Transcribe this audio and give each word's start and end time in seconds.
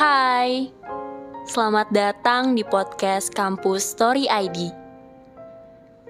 Hai, 0.00 0.72
selamat 1.44 1.92
datang 1.92 2.56
di 2.56 2.64
podcast 2.64 3.36
Kampus 3.36 3.84
Story 3.84 4.24
ID. 4.32 4.72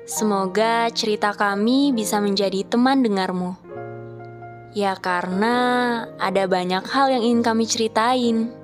Semoga 0.07 0.87
cerita 0.95 1.35
kami 1.35 1.91
bisa 1.91 2.23
menjadi 2.23 2.63
teman 2.71 3.03
dengarmu. 3.03 3.59
Ya 4.79 4.95
karena 4.95 5.59
ada 6.23 6.47
banyak 6.47 6.87
hal 6.87 7.19
yang 7.19 7.23
ingin 7.27 7.43
kami 7.43 7.67
ceritain. 7.67 8.55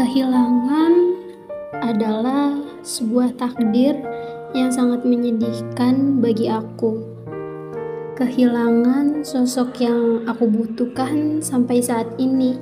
Kehilangan 0.00 0.92
adalah 1.84 2.56
sebuah 2.80 3.36
takdir 3.36 4.00
yang 4.56 4.72
sangat 4.72 5.04
menyedihkan 5.04 6.24
bagi 6.24 6.48
aku. 6.48 7.19
Kehilangan 8.20 9.24
sosok 9.24 9.80
yang 9.80 10.28
aku 10.28 10.44
butuhkan 10.44 11.40
sampai 11.40 11.80
saat 11.80 12.04
ini. 12.20 12.52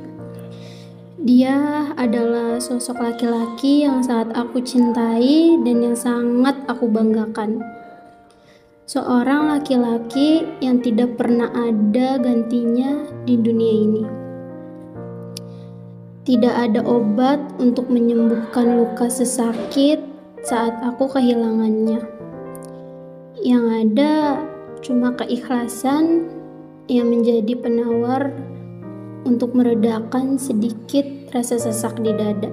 Dia 1.19 1.91
adalah 1.99 2.63
sosok 2.63 3.03
laki-laki 3.03 3.83
yang 3.83 3.99
saat 3.99 4.31
aku 4.39 4.63
cintai 4.63 5.59
dan 5.67 5.83
yang 5.83 5.99
sangat 5.99 6.55
aku 6.71 6.87
banggakan. 6.87 7.59
Seorang 8.87 9.59
laki-laki 9.59 10.47
yang 10.63 10.79
tidak 10.79 11.19
pernah 11.19 11.51
ada 11.51 12.23
gantinya 12.23 13.03
di 13.27 13.35
dunia 13.35 13.75
ini. 13.83 14.05
Tidak 16.23 16.55
ada 16.55 16.87
obat 16.87 17.43
untuk 17.59 17.91
menyembuhkan 17.91 18.79
luka 18.79 19.11
sesakit 19.11 20.07
saat 20.47 20.79
aku 20.87 21.11
kehilangannya. 21.11 21.99
Yang 23.43 23.65
ada 23.75 24.15
cuma 24.81 25.15
keikhlasan 25.19 26.31
yang 26.89 27.13
menjadi 27.13 27.53
penawar 27.59 28.33
untuk 29.29 29.53
meredakan 29.53 30.41
sedikit 30.41 31.05
rasa 31.35 31.61
sesak 31.61 32.01
di 32.01 32.17
dada. 32.17 32.49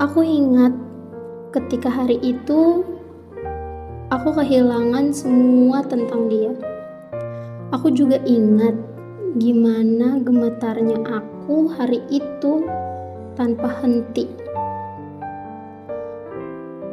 Aku 0.00 0.24
ingat 0.24 0.72
ketika 1.52 1.88
hari 1.88 2.20
itu 2.20 2.84
aku 4.12 4.28
kehilangan 4.32 5.12
semua 5.12 5.84
tentang 5.84 6.28
dia. 6.28 6.52
Aku 7.74 7.92
juga 7.92 8.20
ingat 8.24 8.76
gimana 9.36 10.20
gemetarnya 10.24 11.00
aku 11.04 11.68
hari 11.68 12.00
itu 12.08 12.64
tanpa 13.36 13.68
henti. 13.84 14.24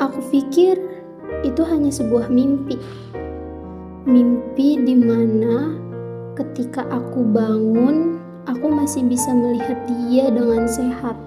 Aku 0.04 0.20
pikir 0.28 1.03
itu 1.42 1.66
hanya 1.66 1.90
sebuah 1.90 2.30
mimpi. 2.30 2.78
Mimpi 4.06 4.78
di 4.86 4.94
mana 4.94 5.74
ketika 6.38 6.86
aku 6.94 7.26
bangun, 7.26 8.22
aku 8.46 8.68
masih 8.70 9.02
bisa 9.10 9.34
melihat 9.34 9.82
dia 9.90 10.30
dengan 10.30 10.70
sehat. 10.70 11.18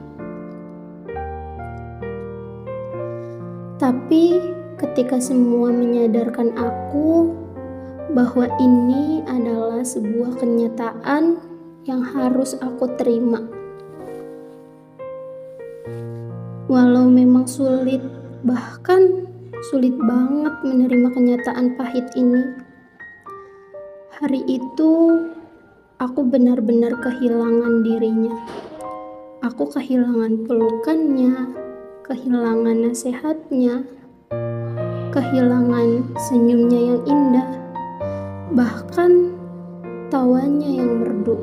Tapi 3.76 4.40
ketika 4.80 5.20
semua 5.20 5.68
menyadarkan 5.68 6.52
aku 6.56 7.32
bahwa 8.12 8.48
ini 8.56 9.20
adalah 9.28 9.84
sebuah 9.84 10.40
kenyataan 10.40 11.40
yang 11.84 12.02
harus 12.02 12.56
aku 12.58 12.88
terima. 12.96 13.44
Walau 16.66 17.06
memang 17.06 17.46
sulit, 17.46 18.02
bahkan 18.42 19.30
sulit 19.66 19.98
banget 19.98 20.54
menerima 20.62 21.08
kenyataan 21.10 21.74
pahit 21.74 22.06
ini. 22.14 22.54
Hari 24.14 24.46
itu, 24.46 24.92
aku 25.98 26.22
benar-benar 26.22 26.94
kehilangan 27.02 27.82
dirinya. 27.82 28.36
Aku 29.42 29.66
kehilangan 29.66 30.46
pelukannya, 30.46 31.50
kehilangan 32.06 32.76
nasihatnya, 32.86 33.82
kehilangan 35.10 36.14
senyumnya 36.30 36.80
yang 36.94 37.00
indah 37.02 37.48
bahkan 38.54 39.34
tawanya 40.14 40.70
yang 40.70 41.02
merdu. 41.02 41.36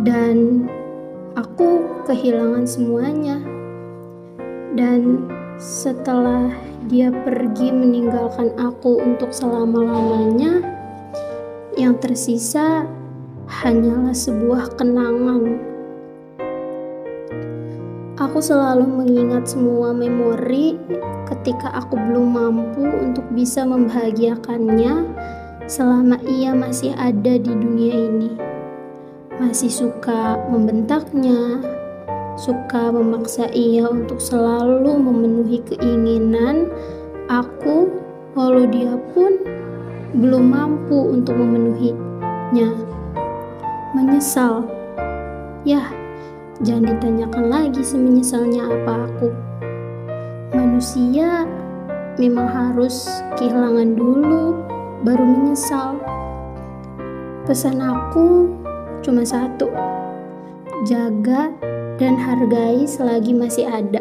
Dan 0.00 0.64
aku 1.36 1.84
kehilangan 2.08 2.64
semuanya. 2.64 3.36
Dan 4.72 5.28
setelah 5.60 6.48
dia 6.88 7.12
pergi 7.12 7.68
meninggalkan 7.68 8.48
aku 8.56 8.96
untuk 8.96 9.28
selama-lamanya, 9.28 10.64
yang 11.76 12.00
tersisa 12.00 12.88
hanyalah 13.44 14.16
sebuah 14.16 14.72
kenangan. 14.80 15.60
Aku 18.16 18.40
selalu 18.40 18.88
mengingat 18.88 19.52
semua 19.52 19.92
memori 19.92 20.80
ketika 21.28 21.72
aku 21.76 21.96
belum 21.96 22.36
mampu 22.36 22.84
untuk 22.84 23.24
bisa 23.36 23.64
membahagiakannya 23.64 25.04
selama 25.68 26.16
ia 26.24 26.56
masih 26.56 26.96
ada 26.96 27.36
di 27.36 27.52
dunia 27.52 27.96
ini. 28.08 28.32
Masih 29.40 29.72
suka 29.72 30.36
membentaknya, 30.52 31.64
suka 32.38 32.90
memaksa 32.94 33.50
ia 33.50 33.88
untuk 33.88 34.22
selalu 34.22 34.94
memenuhi 34.98 35.58
keinginan 35.66 36.70
aku, 37.30 37.90
walau 38.34 38.66
dia 38.68 38.94
pun 39.14 39.38
belum 40.14 40.50
mampu 40.50 41.14
untuk 41.14 41.38
memenuhinya. 41.38 42.70
Menyesal, 43.94 44.66
ya, 45.66 45.82
jangan 46.62 46.94
ditanyakan 46.94 47.44
lagi 47.50 47.82
semenyesalnya 47.82 48.66
apa 48.70 49.10
aku. 49.10 49.28
Manusia 50.54 51.46
memang 52.18 52.46
harus 52.50 53.06
kehilangan 53.38 53.94
dulu 53.94 54.58
baru 55.06 55.22
menyesal. 55.22 55.98
Pesan 57.46 57.78
aku 57.78 58.50
cuma 59.02 59.22
satu: 59.22 59.70
jaga 60.86 61.50
dan 62.00 62.16
hargai 62.16 62.88
selagi 62.88 63.36
masih 63.36 63.68
ada. 63.68 64.00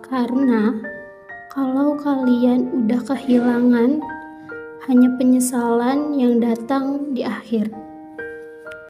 Karena 0.00 0.72
kalau 1.52 2.00
kalian 2.00 2.72
udah 2.72 3.04
kehilangan, 3.04 4.00
hanya 4.88 5.08
penyesalan 5.20 6.16
yang 6.16 6.40
datang 6.40 7.12
di 7.12 7.20
akhir. 7.20 7.83